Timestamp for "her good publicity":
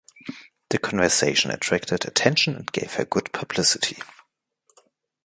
2.93-3.99